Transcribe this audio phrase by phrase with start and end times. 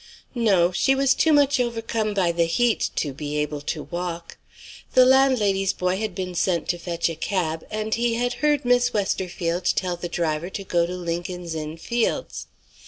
[0.33, 4.39] No: she was too much overcome by the heat to be able to walk.
[4.95, 8.93] The landlady's boy had been sent to fetch a cab, and he had heard Miss
[8.93, 12.47] Westerfield tell the driver to go to Lincoln's Inn Fields.